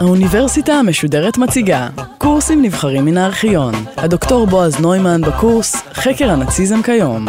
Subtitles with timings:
[0.00, 1.88] האוניברסיטה המשודרת מציגה
[2.18, 3.74] קורסים נבחרים מן הארכיון.
[3.96, 7.26] הדוקטור בועז נוימן בקורס חקר הנאציזם כיום.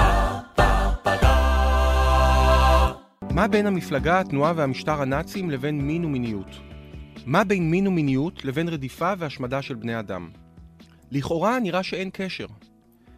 [3.32, 6.50] מה בין המפלגה, התנועה והמשטר הנאצים לבין מין ומיניות?
[7.26, 10.30] מה בין מין ומיניות לבין רדיפה והשמדה של בני אדם?
[11.12, 12.46] לכאורה נראה שאין קשר.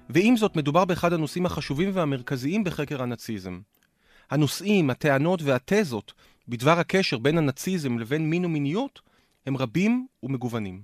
[0.10, 3.60] ועם זאת מדובר באחד הנושאים החשובים והמרכזיים בחקר הנאציזם.
[4.30, 6.14] הנושאים, הטענות והתזות
[6.48, 9.02] בדבר הקשר בין הנאציזם לבין מין ומיניות
[9.46, 10.82] הם רבים ומגוונים.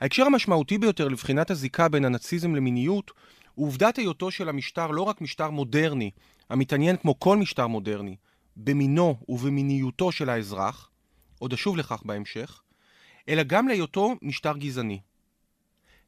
[0.00, 3.10] ההקשר המשמעותי ביותר לבחינת הזיקה בין הנאציזם למיניות
[3.54, 6.10] הוא עובדת היותו של המשטר לא רק משטר מודרני,
[6.50, 8.16] המתעניין כמו כל משטר מודרני,
[8.56, 10.90] במינו ובמיניותו של האזרח,
[11.38, 12.62] עוד אשוב לכך בהמשך,
[13.28, 15.00] אלא גם להיותו משטר גזעני.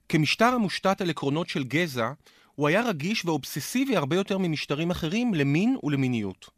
[0.08, 2.12] כמשטר המושתת על עקרונות של גזע,
[2.54, 6.50] הוא היה רגיש ואובססיבי הרבה יותר ממשטרים אחרים למין ולמיניות.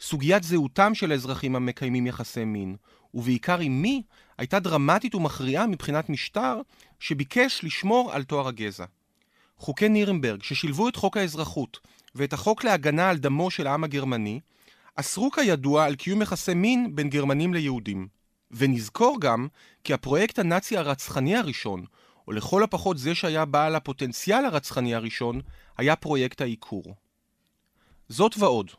[0.00, 2.76] סוגיית זהותם של האזרחים המקיימים יחסי מין,
[3.14, 4.02] ובעיקר עם מי,
[4.38, 6.60] הייתה דרמטית ומכריעה מבחינת משטר
[7.00, 8.84] שביקש לשמור על תואר הגזע.
[9.58, 11.80] חוקי נירנברג, ששילבו את חוק האזרחות
[12.14, 14.40] ואת החוק להגנה על דמו של העם הגרמני,
[14.96, 18.08] אסרו כידוע על קיום יחסי מין בין גרמנים ליהודים.
[18.50, 19.48] ונזכור גם
[19.84, 21.84] כי הפרויקט הנאצי הרצחני הראשון,
[22.28, 25.40] או לכל הפחות זה שהיה בעל הפוטנציאל הרצחני הראשון,
[25.78, 26.94] היה פרויקט העיקור.
[28.08, 28.70] זאת ועוד.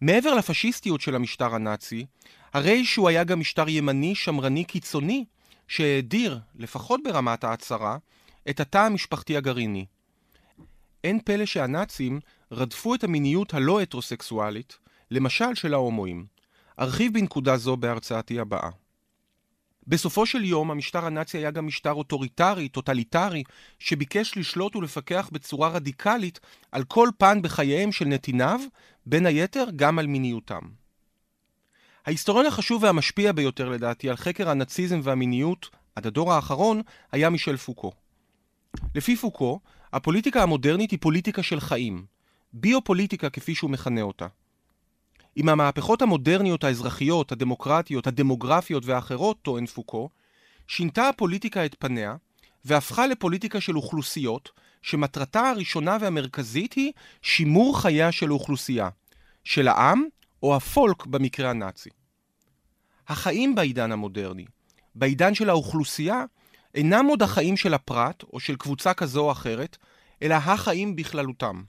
[0.00, 2.06] מעבר לפשיסטיות של המשטר הנאצי,
[2.52, 5.24] הרי שהוא היה גם משטר ימני שמרני קיצוני,
[5.68, 7.96] שהאדיר, לפחות ברמת ההצהרה,
[8.50, 9.86] את התא המשפחתי הגרעיני.
[11.04, 12.20] אין פלא שהנאצים
[12.52, 14.78] רדפו את המיניות הלא הטרוסקסואלית,
[15.10, 16.26] למשל של ההומואים.
[16.78, 18.70] ארחיב בנקודה זו בהרצאתי הבאה.
[19.86, 23.42] בסופו של יום המשטר הנאצי היה גם משטר אוטוריטרי, טוטליטרי,
[23.78, 26.40] שביקש לשלוט ולפקח בצורה רדיקלית
[26.72, 28.60] על כל פן בחייהם של נתיניו,
[29.06, 30.60] בין היתר גם על מיניותם.
[32.06, 36.82] ההיסטוריון החשוב והמשפיע ביותר לדעתי על חקר הנאציזם והמיניות, עד הדור האחרון,
[37.12, 37.92] היה מישל פוקו.
[38.94, 39.60] לפי פוקו,
[39.92, 42.04] הפוליטיקה המודרנית היא פוליטיקה של חיים,
[42.52, 44.26] ביופוליטיקה כפי שהוא מכנה אותה.
[45.36, 50.08] עם המהפכות המודרניות האזרחיות, הדמוקרטיות, הדמוגרפיות והאחרות, טוען פוקו,
[50.68, 52.16] שינתה הפוליטיקה את פניה
[52.64, 54.50] והפכה לפוליטיקה של אוכלוסיות,
[54.82, 56.92] שמטרתה הראשונה והמרכזית היא
[57.22, 58.88] שימור חייה של האוכלוסייה,
[59.44, 60.04] של העם
[60.42, 61.90] או הפולק במקרה הנאצי.
[63.08, 64.44] החיים בעידן המודרני,
[64.94, 66.24] בעידן של האוכלוסייה,
[66.74, 69.76] אינם עוד החיים של הפרט או של קבוצה כזו או אחרת,
[70.22, 71.62] אלא החיים בכללותם.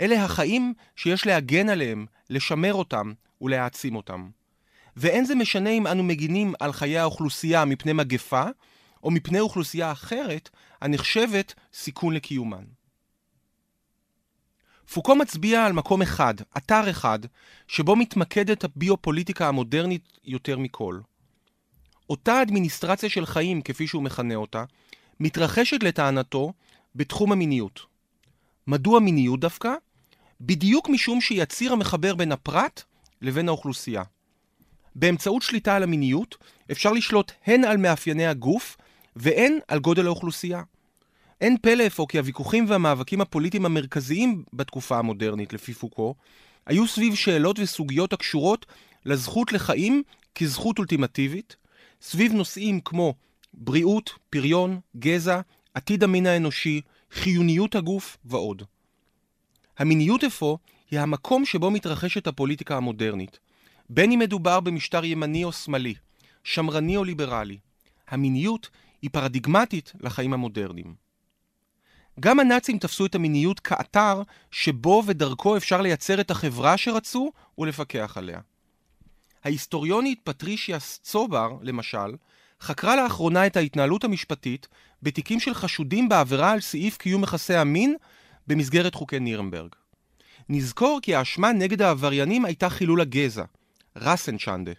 [0.00, 4.28] אלה החיים שיש להגן עליהם, לשמר אותם ולהעצים אותם.
[4.96, 8.44] ואין זה משנה אם אנו מגינים על חיי האוכלוסייה מפני מגפה,
[9.02, 12.64] או מפני אוכלוסייה אחרת הנחשבת סיכון לקיומן.
[14.92, 17.18] פוקו מצביע על מקום אחד, אתר אחד,
[17.68, 21.00] שבו מתמקדת הביופוליטיקה המודרנית יותר מכל.
[22.10, 24.64] אותה אדמיניסטרציה של חיים, כפי שהוא מכנה אותה,
[25.20, 26.52] מתרחשת לטענתו
[26.94, 27.80] בתחום המיניות.
[28.66, 29.74] מדוע מיניות דווקא?
[30.40, 32.82] בדיוק משום שהיא הציר המחבר בין הפרט
[33.22, 34.02] לבין האוכלוסייה.
[34.94, 36.36] באמצעות שליטה על המיניות
[36.72, 38.76] אפשר לשלוט הן על מאפייני הגוף
[39.16, 40.62] והן על גודל האוכלוסייה.
[41.40, 46.14] אין פלא אפוא כי הוויכוחים והמאבקים הפוליטיים המרכזיים בתקופה המודרנית, לפי פוקו,
[46.66, 48.66] היו סביב שאלות וסוגיות הקשורות
[49.04, 50.02] לזכות לחיים
[50.34, 51.56] כזכות אולטימטיבית,
[52.02, 53.14] סביב נושאים כמו
[53.54, 55.40] בריאות, פריון, גזע,
[55.74, 56.80] עתיד המין האנושי,
[57.12, 58.62] חיוניות הגוף ועוד.
[59.78, 60.56] המיניות אפוא
[60.90, 63.38] היא המקום שבו מתרחשת הפוליטיקה המודרנית.
[63.90, 65.94] בין אם מדובר במשטר ימני או שמאלי,
[66.44, 67.58] שמרני או ליברלי.
[68.08, 68.70] המיניות
[69.02, 70.94] היא פרדיגמטית לחיים המודרניים.
[72.20, 78.40] גם הנאצים תפסו את המיניות כאתר שבו ודרכו אפשר לייצר את החברה שרצו ולפקח עליה.
[79.44, 82.16] ההיסטוריונית פטרישיה צובר, למשל,
[82.60, 84.68] חקרה לאחרונה את ההתנהלות המשפטית
[85.02, 87.96] בתיקים של חשודים בעבירה על סעיף קיום יחסי המין
[88.46, 89.70] במסגרת חוקי נירנברג.
[90.48, 93.44] נזכור כי האשמה נגד העבריינים הייתה חילול הגזע,
[93.96, 94.72] ראסנצ'נדה.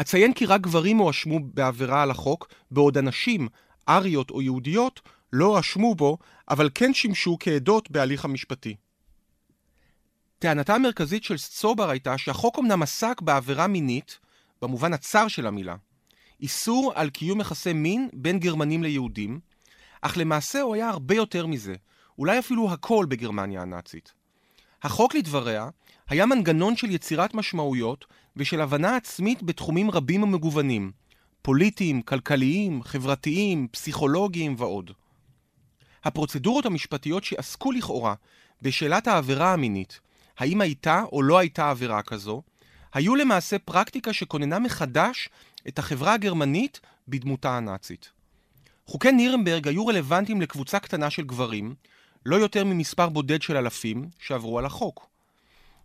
[0.00, 3.48] אציין כי רק גברים הואשמו בעבירה על החוק, בעוד הנשים,
[3.88, 5.00] אריות או יהודיות,
[5.32, 6.18] לא הואשמו בו,
[6.50, 8.76] אבל כן שימשו כעדות בהליך המשפטי.
[10.38, 14.18] טענתה המרכזית של סצובר הייתה שהחוק אמנם עסק בעבירה מינית,
[14.62, 15.76] במובן הצר של המילה,
[16.40, 19.40] איסור על קיום יחסי מין בין גרמנים ליהודים,
[20.02, 21.74] אך למעשה הוא היה הרבה יותר מזה,
[22.18, 24.12] אולי אפילו הכל בגרמניה הנאצית.
[24.82, 25.68] החוק לדבריה
[26.08, 28.04] היה מנגנון של יצירת משמעויות
[28.36, 30.92] ושל הבנה עצמית בתחומים רבים ומגוונים,
[31.42, 34.90] פוליטיים, כלכליים, חברתיים, פסיכולוגיים ועוד.
[36.04, 38.14] הפרוצדורות המשפטיות שעסקו לכאורה
[38.62, 40.00] בשאלת העבירה המינית,
[40.38, 42.42] האם הייתה או לא הייתה עבירה כזו,
[42.94, 45.28] היו למעשה פרקטיקה שכוננה מחדש
[45.68, 48.10] את החברה הגרמנית בדמותה הנאצית.
[48.86, 51.74] חוקי נירנברג היו רלוונטיים לקבוצה קטנה של גברים,
[52.26, 55.08] לא יותר ממספר בודד של אלפים, שעברו על החוק.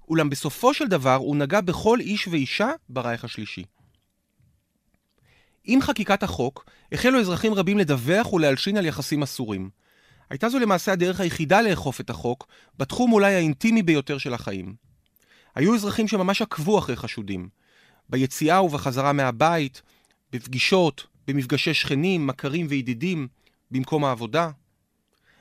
[0.10, 3.64] אולם בסופו של דבר הוא נגע בכל איש ואישה ברייך השלישי.
[5.64, 9.70] עם חקיקת החוק, החלו אזרחים רבים לדווח ולהלשין על יחסים אסורים.
[10.30, 12.48] הייתה זו למעשה הדרך היחידה לאכוף את החוק,
[12.78, 14.76] בתחום אולי האינטימי ביותר של החיים.
[15.56, 17.50] היו אזרחים שממש עקבו אחרי חשודים.
[18.10, 19.82] ביציאה ובחזרה מהבית,
[20.32, 23.28] בפגישות, במפגשי שכנים, מכרים וידידים,
[23.72, 24.50] במקום העבודה.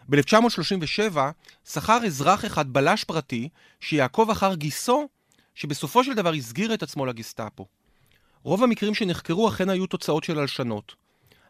[0.08, 1.18] ב-1937
[1.68, 3.48] שכר אזרח אחד בלש פרטי
[3.80, 5.08] שיעקוב אחר גיסו,
[5.54, 7.66] שבסופו של דבר הסגיר את עצמו לגסטאפו.
[8.42, 10.94] רוב המקרים שנחקרו אכן היו תוצאות של הלשנות.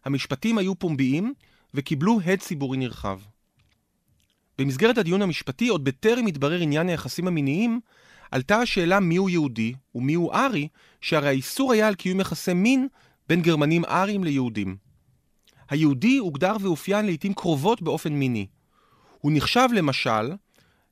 [0.04, 1.34] המשפטים היו פומביים
[1.74, 3.20] וקיבלו הד ציבורי נרחב.
[4.58, 7.80] במסגרת הדיון המשפטי, עוד בטרם התברר עניין היחסים המיניים,
[8.30, 10.68] עלתה השאלה מיהו יהודי ומיהו ארי,
[11.00, 12.88] שהרי האיסור היה על קיום יחסי מין
[13.28, 14.85] בין גרמנים אריים ליהודים.
[15.68, 18.46] היהודי הוגדר ואופיין לעיתים קרובות באופן מיני.
[19.20, 20.32] הוא נחשב למשל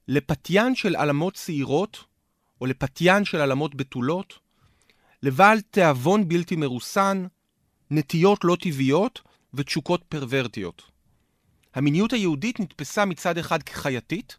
[0.09, 2.05] לפתיין של עלמות צעירות,
[2.61, 4.39] או לפתיין של עלמות בתולות,
[5.23, 7.27] לבעל תיאבון בלתי מרוסן,
[7.91, 9.23] נטיות לא טבעיות
[9.55, 10.83] ותשוקות פרוורטיות.
[11.75, 14.37] המיניות היהודית נתפסה מצד אחד כחייתית,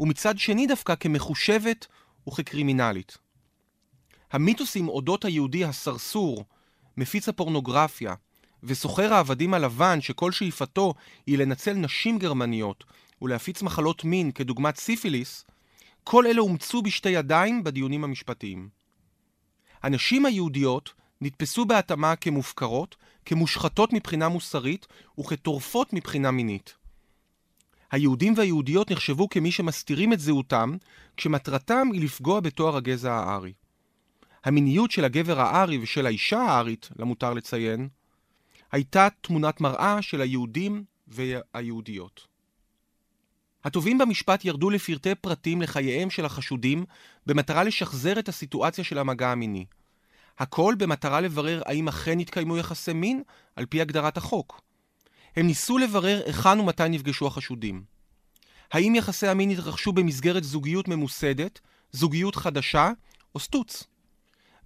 [0.00, 1.86] ומצד שני דווקא כמחושבת
[2.28, 3.18] וכקרימינלית.
[4.32, 6.44] המיתוסים אודות היהודי הסרסור,
[6.96, 8.14] מפיץ הפורנוגרפיה,
[8.64, 10.94] וסוחר העבדים הלבן שכל שאיפתו
[11.26, 12.84] היא לנצל נשים גרמניות
[13.22, 15.44] ולהפיץ מחלות מין כדוגמת סיפיליס,
[16.04, 18.68] כל אלה אומצו בשתי ידיים בדיונים המשפטיים.
[19.82, 24.86] הנשים היהודיות נתפסו בהתאמה כמופקרות, כמושחתות מבחינה מוסרית
[25.18, 26.74] וכטורפות מבחינה מינית.
[27.90, 30.76] היהודים והיהודיות נחשבו כמי שמסתירים את זהותם,
[31.16, 33.52] כשמטרתם היא לפגוע בתואר הגזע הארי.
[34.44, 37.88] המיניות של הגבר הארי ושל האישה הארית, למותר לציין,
[38.74, 42.26] הייתה תמונת מראה של היהודים והיהודיות.
[43.64, 46.84] התובעים במשפט ירדו לפרטי פרטים לחייהם של החשודים
[47.26, 49.64] במטרה לשחזר את הסיטואציה של המגע המיני.
[50.38, 53.22] הכל במטרה לברר האם אכן התקיימו יחסי מין
[53.56, 54.60] על פי הגדרת החוק.
[55.36, 57.84] הם ניסו לברר היכן ומתי נפגשו החשודים.
[58.72, 61.60] האם יחסי המין התרחשו במסגרת זוגיות ממוסדת,
[61.92, 62.90] זוגיות חדשה
[63.34, 63.84] או סטוץ?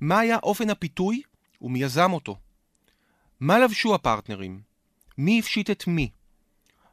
[0.01, 1.23] מה היה אופן הפיתוי
[1.63, 2.37] ומי יזם אותו?
[3.41, 4.61] מה לבשו הפרטנרים?
[5.19, 6.11] מי הפשיט את מי?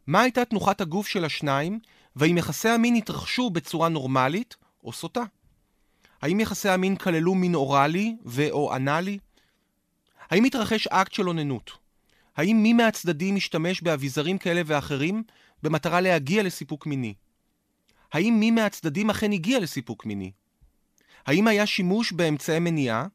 [0.08, 1.80] מה הייתה תנוחת הגוף של השניים,
[2.16, 5.24] והאם יחסי המין התרחשו בצורה נורמלית או סוטה?
[6.22, 9.18] האם יחסי המין כללו מין אוראלי ו/או אנאלי?
[10.30, 11.72] האם התרחש אקט של אוננות?
[12.38, 15.24] האם מי מהצדדים השתמש באביזרים כאלה ואחרים
[15.64, 17.14] במטרה להגיע לסיפוק מיני?
[18.14, 20.32] האם מי מהצדדים אכן הגיע לסיפוק מיני?
[21.26, 23.08] האם היה שימוש באמצעי מניעה,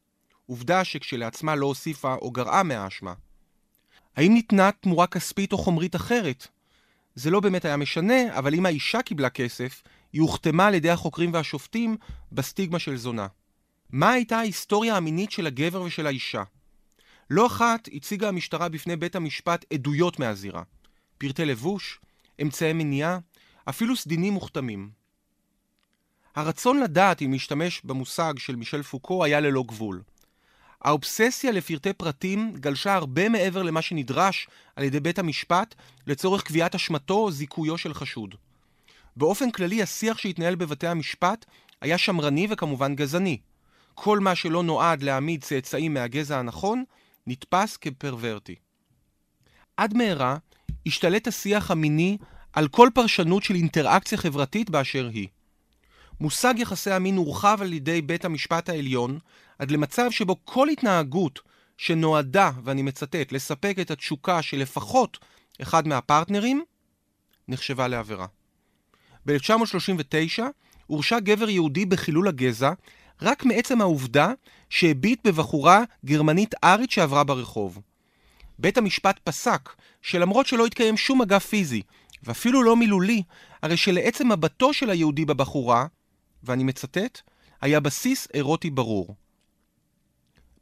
[0.51, 3.13] עובדה שכשלעצמה לא הוסיפה או גרעה מהאשמה?
[4.15, 6.47] האם ניתנה תמורה כספית או חומרית אחרת?
[7.15, 9.83] זה לא באמת היה משנה, אבל אם האישה קיבלה כסף,
[10.13, 11.97] היא הוחתמה על ידי החוקרים והשופטים
[12.31, 13.27] בסטיגמה של זונה.
[13.89, 16.43] מה הייתה ההיסטוריה המינית של הגבר ושל האישה?
[17.29, 20.63] לא אחת הציגה המשטרה בפני בית המשפט עדויות מהזירה.
[21.17, 21.99] פרטי לבוש,
[22.41, 23.19] אמצעי מניעה,
[23.69, 24.89] אפילו סדינים מוכתמים.
[26.35, 30.01] הרצון לדעת, אם להשתמש במושג של מישל פוקו, היה ללא גבול.
[30.81, 35.75] האובססיה לפרטי פרטים גלשה הרבה מעבר למה שנדרש על ידי בית המשפט
[36.07, 38.35] לצורך קביעת אשמתו או זיכויו של חשוד.
[39.17, 41.45] באופן כללי השיח שהתנהל בבתי המשפט
[41.81, 43.37] היה שמרני וכמובן גזעני.
[43.93, 46.83] כל מה שלא נועד להעמיד צאצאים מהגזע הנכון,
[47.27, 48.55] נתפס כפרוורטי.
[49.77, 50.37] עד מהרה
[50.85, 52.17] השתלט השיח המיני
[52.53, 55.27] על כל פרשנות של אינטראקציה חברתית באשר היא.
[56.21, 59.19] מושג יחסי המין הורחב על ידי בית המשפט העליון
[59.59, 61.39] עד למצב שבו כל התנהגות
[61.77, 65.17] שנועדה, ואני מצטט, לספק את התשוקה של לפחות
[65.61, 66.63] אחד מהפרטנרים,
[67.47, 68.25] נחשבה לעבירה.
[69.25, 70.41] ב-1939
[70.87, 72.71] הורשע גבר יהודי בחילול הגזע
[73.21, 74.33] רק מעצם העובדה
[74.69, 77.79] שהביט בבחורה גרמנית ארית שעברה ברחוב.
[78.59, 79.69] בית המשפט פסק
[80.01, 81.81] שלמרות שלא התקיים שום מגע פיזי,
[82.23, 83.23] ואפילו לא מילולי,
[83.63, 85.85] הרי שלעצם מבטו של היהודי בבחורה,
[86.43, 87.21] ואני מצטט,
[87.61, 89.15] היה בסיס אירוטי ברור.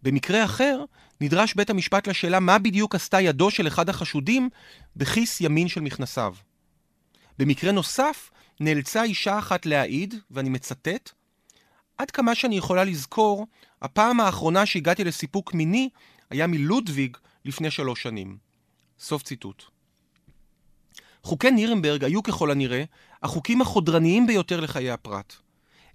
[0.02, 0.84] במקרה אחר,
[1.22, 4.50] נדרש בית המשפט לשאלה מה בדיוק עשתה ידו של אחד החשודים
[4.96, 6.36] בכיס ימין של מכנסיו.
[7.38, 11.12] במקרה נוסף, נאלצה אישה אחת להעיד, ואני מצטט,
[11.98, 13.48] עד כמה שאני יכולה לזכור,
[13.82, 15.90] הפעם האחרונה שהגעתי לסיפוק מיני
[16.30, 18.38] היה מלודוויג לפני שלוש שנים.
[19.00, 19.64] סוף ציטוט.
[21.24, 22.84] חוקי נירנברג היו ככל הנראה
[23.24, 25.36] החוקים החודרניים ביותר לחיי הפרט.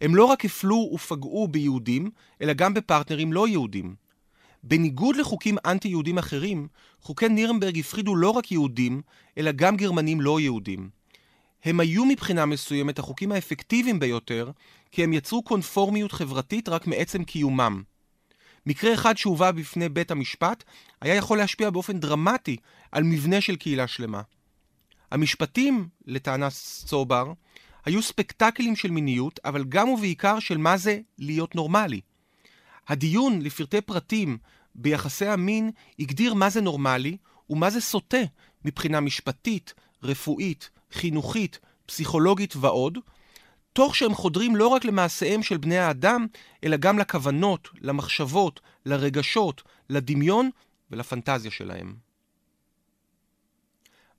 [0.01, 2.11] הם לא רק הפלו ופגעו ביהודים,
[2.43, 3.95] אלא גם בפרטנרים לא יהודים.
[4.63, 6.69] בניגוד לחוקים אנטי-יהודים אחרים,
[7.01, 9.03] חוקי נירנברג הפרידו לא רק יהודים,
[9.39, 10.91] אלא גם גרמנים לא יהודים.
[11.65, 14.51] הם היו מבחינה מסוימת החוקים האפקטיביים ביותר,
[14.91, 17.83] כי הם יצרו קונפורמיות חברתית רק מעצם קיומם.
[18.67, 20.65] מקרה אחד שהובא בפני בית המשפט
[21.01, 22.57] היה יכול להשפיע באופן דרמטי
[22.93, 24.23] על מבנה של קהילה שלמה.
[25.11, 27.33] המשפטים, לטענה סובר,
[27.85, 32.01] היו ספקטקלים של מיניות, אבל גם ובעיקר של מה זה להיות נורמלי.
[32.89, 34.39] הדיון לפרטי פרטים
[34.75, 37.17] ביחסי המין הגדיר מה זה נורמלי
[37.51, 38.23] ומה זה סוטה
[38.65, 42.99] מבחינה משפטית, רפואית, חינוכית, פסיכולוגית ועוד,
[43.73, 46.27] תוך שהם חודרים לא רק למעשיהם של בני האדם,
[46.65, 50.51] אלא גם לכוונות, למחשבות, לרגשות, לדמיון
[50.91, 51.95] ולפנטזיה שלהם.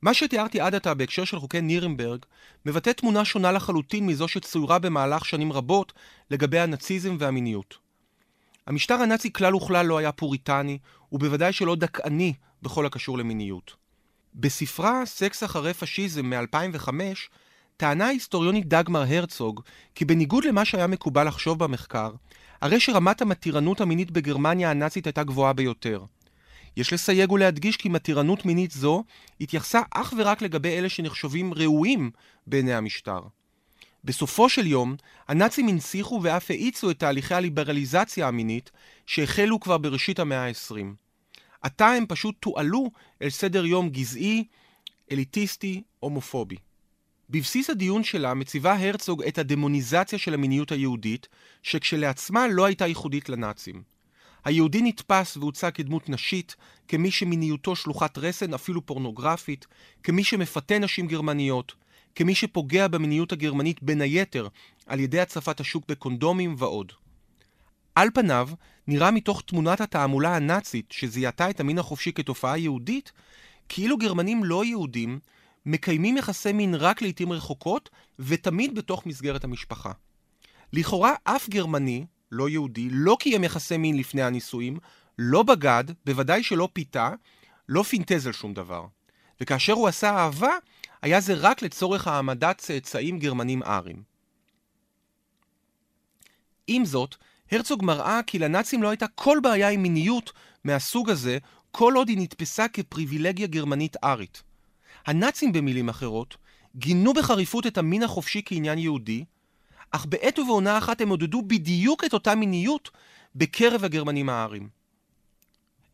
[0.05, 2.25] מה שתיארתי עד עתה בהקשר של חוקי נירנברג,
[2.65, 5.93] מבטא תמונה שונה לחלוטין מזו שצוירה במהלך שנים רבות
[6.31, 7.77] לגבי הנאציזם והמיניות.
[8.67, 10.77] המשטר הנאצי כלל וכלל לא היה פוריטני,
[11.11, 13.75] ובוודאי שלא דכאני בכל הקשור למיניות.
[14.35, 16.89] בספרה "סקס אחרי פשיזם" מ-2005,
[17.77, 19.61] טענה ההיסטוריונית דגמר הרצוג
[19.95, 22.11] כי בניגוד למה שהיה מקובל לחשוב במחקר,
[22.61, 26.03] הרי שרמת המתירנות המינית בגרמניה הנאצית הייתה גבוהה ביותר.
[26.77, 29.03] יש לסייג ולהדגיש כי מתירנות מינית זו
[29.41, 32.11] התייחסה אך ורק לגבי אלה שנחשבים ראויים
[32.47, 33.19] בעיני המשטר.
[34.03, 34.95] בסופו של יום,
[35.27, 38.71] הנאצים הנציחו ואף האיצו את תהליכי הליברליזציה המינית
[39.05, 40.85] שהחלו כבר בראשית המאה ה-20.
[41.61, 42.91] עתה הם פשוט תועלו
[43.21, 44.43] אל סדר יום גזעי,
[45.11, 46.55] אליטיסטי, הומופובי.
[47.29, 51.27] בבסיס הדיון שלה מציבה הרצוג את הדמוניזציה של המיניות היהודית,
[51.63, 53.94] שכשלעצמה לא הייתה ייחודית לנאצים.
[54.45, 56.55] היהודי נתפס והוצג כדמות נשית,
[56.87, 59.67] כמי שמיניותו שלוחת רסן, אפילו פורנוגרפית,
[60.03, 61.75] כמי שמפתה נשים גרמניות,
[62.15, 64.47] כמי שפוגע במיניות הגרמנית בין היתר
[64.85, 66.91] על ידי הצפת השוק בקונדומים ועוד.
[67.95, 68.49] על פניו,
[68.87, 73.11] נראה מתוך תמונת התעמולה הנאצית שזיהתה את המין החופשי כתופעה יהודית,
[73.69, 75.19] כאילו גרמנים לא יהודים
[75.65, 79.91] מקיימים יחסי מין רק לעיתים רחוקות ותמיד בתוך מסגרת המשפחה.
[80.73, 84.77] לכאורה אף גרמני, לא יהודי, לא קיים יחסי מין לפני הנישואים,
[85.19, 87.11] לא בגד, בוודאי שלא פיתה,
[87.69, 88.85] לא פינטז על שום דבר.
[89.41, 90.51] וכאשר הוא עשה אהבה,
[91.01, 94.03] היה זה רק לצורך העמדת צאצאים גרמנים ארים.
[96.67, 97.15] עם זאת,
[97.51, 100.31] הרצוג מראה כי לנאצים לא הייתה כל בעיה עם מיניות
[100.63, 101.37] מהסוג הזה,
[101.71, 104.43] כל עוד היא נתפסה כפריבילגיה גרמנית ארית.
[105.05, 106.37] הנאצים במילים אחרות,
[106.75, 109.25] גינו בחריפות את המין החופשי כעניין יהודי,
[109.95, 112.89] אך בעת ובעונה אחת הם עודדו בדיוק את אותה מיניות
[113.35, 114.69] בקרב הגרמנים הארים.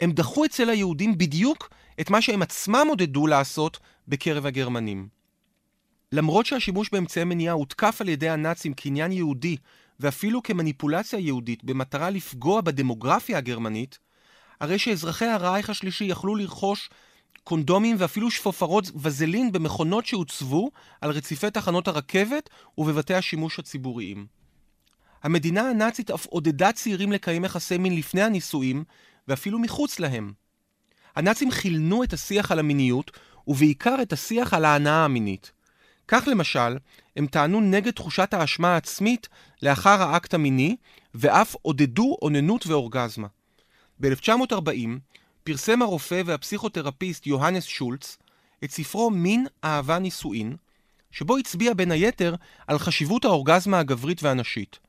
[0.02, 1.70] הם דחו אצל היהודים בדיוק
[2.02, 5.08] את מה שהם עצמם עודדו לעשות בקרב הגרמנים.
[6.12, 9.58] למרות שהשימוש באמצעי מניעה הותקף על ידי הנאצים כעניין יהודי
[10.00, 14.00] ואפילו כמניפולציה יהודית במטרה לפגוע בדמוגרפיה הגרמנית,
[14.60, 16.90] הרי שאזרחי הרייך השלישי יכלו לרכוש
[17.44, 20.72] קונדומים ואפילו שפופרות וזלין במכונות שהוצבו
[21.02, 24.26] על רציפי תחנות הרכבת ובבתי השימוש הציבוריים.
[25.24, 28.84] המדינה הנאצית אף עודדה צעירים לקיים יחסי מין לפני הנישואים
[29.28, 30.34] ואפילו מחוץ להם.
[31.16, 33.12] הנאצים חילנו את השיח על המיניות
[33.48, 35.52] ובעיקר את השיח על ההנאה המינית.
[36.08, 36.78] כך למשל,
[37.16, 39.30] הם טענו נגד תחושת האשמה העצמית
[39.62, 40.76] לאחר האקט המיני,
[41.16, 43.28] ואף עודדו אוננות ואורגזמה.
[44.00, 44.90] ב-1940
[45.44, 48.18] פרסם הרופא והפסיכותרפיסט יוהנס שולץ
[48.64, 50.56] את ספרו מין, אהבה, נישואין,
[51.12, 52.36] שבו הצביע בין היתר
[52.68, 54.80] על חשיבות האורגזמה הגברית והנשית.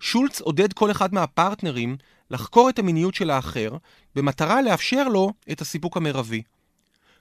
[0.00, 1.96] שולץ עודד כל אחד מהפרטנרים
[2.30, 3.76] לחקור את המיניות של האחר,
[4.14, 6.42] במטרה לאפשר לו את הסיפוק המרבי.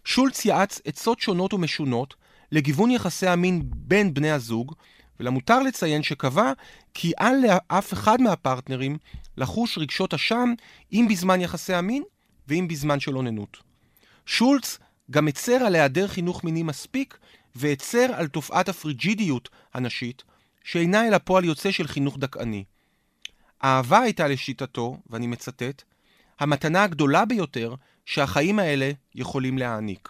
[0.05, 2.15] שולץ יעץ עצות שונות ומשונות
[2.51, 4.73] לגיוון יחסי המין בין בני הזוג,
[5.19, 6.51] ולמותר לציין שקבע
[6.93, 8.97] כי אל לאף אחד מהפרטנרים
[9.37, 10.53] לחוש רגשות אשם
[10.93, 12.03] אם בזמן יחסי המין
[12.47, 13.57] ואם בזמן של אוננות.
[14.25, 14.79] שולץ
[15.11, 17.17] גם הצר על היעדר חינוך מיני מספיק,
[17.55, 20.23] והצר על תופעת הפריג'ידיות הנשית,
[20.63, 22.63] שאינה אלא פועל יוצא של חינוך דכאני.
[23.63, 25.83] אהבה הייתה לשיטתו, ואני מצטט,
[26.39, 30.09] המתנה הגדולה ביותר שהחיים האלה יכולים להעניק.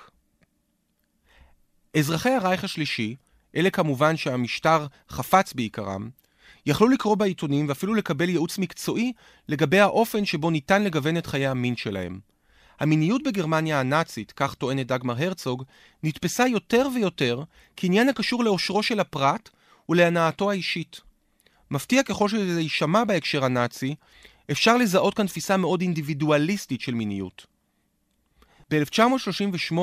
[1.97, 3.15] אזרחי הרייך השלישי,
[3.55, 6.09] אלה כמובן שהמשטר חפץ בעיקרם,
[6.65, 9.13] יכלו לקרוא בעיתונים ואפילו לקבל ייעוץ מקצועי
[9.47, 12.19] לגבי האופן שבו ניתן לגוון את חיי המין שלהם.
[12.79, 15.63] המיניות בגרמניה הנאצית, כך טוענת דגמר הרצוג,
[16.03, 17.43] נתפסה יותר ויותר
[17.77, 19.49] כעניין הקשור לאושרו של הפרט
[19.89, 21.01] ולהנאתו האישית.
[21.71, 23.95] מפתיע ככל שזה יישמע בהקשר הנאצי,
[24.51, 27.45] אפשר לזהות כאן תפיסה מאוד אינדיבידואליסטית של מיניות.
[28.71, 29.77] ב-1938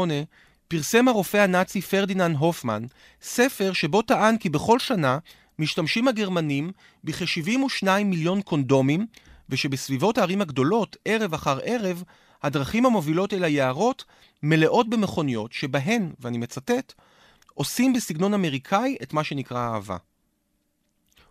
[0.69, 2.85] פרסם הרופא הנאצי פרדיננד הופמן
[3.23, 5.19] ספר שבו טען כי בכל שנה
[5.61, 6.73] משתמשים הגרמנים
[7.05, 9.07] בכ-72 מיליון קונדומים,
[9.49, 12.03] ושבסביבות הערים הגדולות, ערב אחר ערב,
[12.43, 14.05] הדרכים המובילות אל היערות
[14.43, 16.93] מלאות במכוניות שבהן, ואני מצטט,
[17.55, 19.97] עושים בסגנון אמריקאי את מה שנקרא אהבה.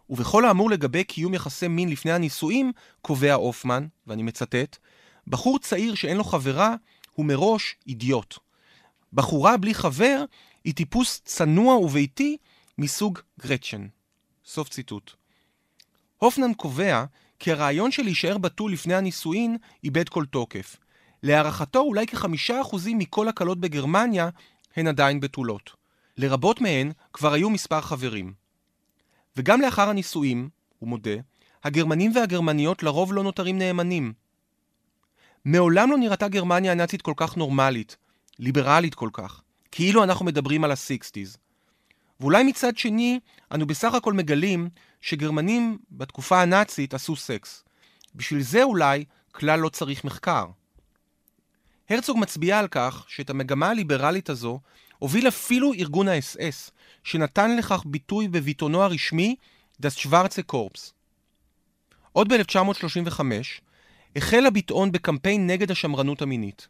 [0.09, 2.71] ובכל האמור לגבי קיום יחסי מין לפני הנישואים,
[3.01, 4.77] קובע הופמן, ואני מצטט,
[5.27, 6.75] בחור צעיר שאין לו חברה
[7.15, 8.37] הוא מראש אידיוט.
[9.13, 10.23] בחורה בלי חבר
[10.63, 12.37] היא טיפוס צנוע וביתי
[12.77, 13.98] מסוג גרצ'ן.
[14.49, 15.11] סוף ציטוט.
[16.17, 17.05] הופנן קובע
[17.39, 20.77] כי הרעיון של להישאר בתול לפני הנישואין איבד כל תוקף.
[21.23, 24.29] להערכתו אולי כחמישה אחוזים מכל הקלות בגרמניה
[24.75, 25.71] הן עדיין בתולות.
[26.17, 28.33] לרבות מהן כבר היו מספר חברים.
[29.37, 31.15] וגם לאחר הנישואים, הוא מודה,
[31.63, 34.13] הגרמנים והגרמניות לרוב לא נותרים נאמנים.
[35.45, 37.97] מעולם לא נראתה גרמניה הנאצית כל כך נורמלית,
[38.39, 39.41] ליברלית כל כך,
[39.71, 41.37] כאילו אנחנו מדברים על הסיקסטיז.
[42.19, 43.19] ואולי מצד שני,
[43.51, 44.69] אנו בסך הכל מגלים
[45.01, 47.63] שגרמנים בתקופה הנאצית עשו סקס.
[48.15, 50.45] בשביל זה אולי כלל לא צריך מחקר.
[51.89, 54.59] הרצוג מצביע על כך שאת המגמה הליברלית הזו
[54.99, 56.71] הוביל אפילו ארגון האס-אס,
[57.03, 59.35] שנתן לכך ביטוי בביטאונו הרשמי
[59.79, 60.93] דס שוורצה קורפס.
[62.11, 63.21] עוד ב-1935
[64.15, 66.67] החל הביטאון בקמפיין נגד השמרנות המינית.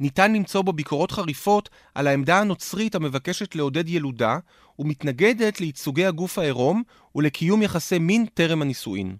[0.00, 4.38] ניתן למצוא בו ביקורות חריפות על העמדה הנוצרית המבקשת לעודד ילודה
[4.78, 6.82] ומתנגדת לייצוגי הגוף העירום
[7.14, 9.16] ולקיום יחסי מין טרם הנישואין.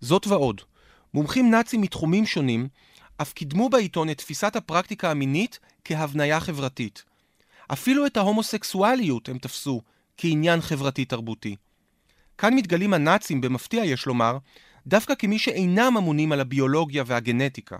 [0.00, 0.60] זאת ועוד,
[1.14, 2.68] מומחים נאצים מתחומים שונים
[3.16, 7.04] אף קידמו בעיתון את תפיסת הפרקטיקה המינית כהבניה חברתית.
[7.72, 9.80] אפילו את ההומוסקסואליות הם תפסו
[10.16, 11.56] כעניין חברתי-תרבותי.
[12.38, 14.38] כאן מתגלים הנאצים, במפתיע יש לומר,
[14.86, 17.76] דווקא כמי שאינם אמונים על הביולוגיה והגנטיקה.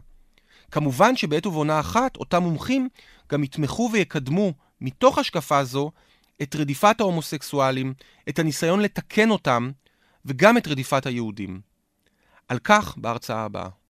[0.72, 2.88] כמובן שבעת ובעונה אחת, אותם מומחים
[3.32, 5.90] גם יתמכו ויקדמו, מתוך השקפה זו,
[6.42, 7.94] את רדיפת ההומוסקסואלים,
[8.28, 9.70] את הניסיון לתקן אותם,
[10.24, 11.60] וגם את רדיפת היהודים.
[12.48, 13.68] על כך בהרצאה הבאה.